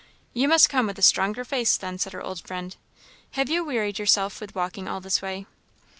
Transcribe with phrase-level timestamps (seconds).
[0.33, 2.75] "You must come with a stronger face, then," said her old friend;
[3.33, 5.45] "have you wearied yourself with walking all this way?"